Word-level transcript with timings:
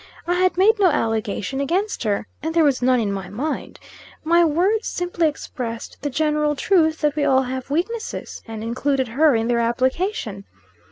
I 0.25 0.33
had 0.33 0.57
made 0.57 0.79
no 0.79 0.87
allegation 0.87 1.61
against 1.61 2.01
her; 2.05 2.25
and 2.41 2.55
there 2.55 2.63
was 2.63 2.81
none 2.81 2.99
in 2.99 3.13
my 3.13 3.29
mind. 3.29 3.79
My 4.23 4.43
words 4.43 4.87
simply 4.87 5.27
expressed 5.27 5.97
the 6.01 6.09
general 6.09 6.55
truth 6.55 7.01
that 7.01 7.15
we 7.15 7.23
all 7.23 7.43
have 7.43 7.69
weaknesses, 7.69 8.41
and 8.47 8.63
included 8.63 9.09
her 9.09 9.35
in 9.35 9.47
their 9.47 9.59
application. 9.59 10.45